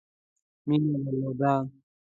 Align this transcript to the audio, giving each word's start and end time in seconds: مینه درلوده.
مینه 0.67 0.95
درلوده. 1.03 1.51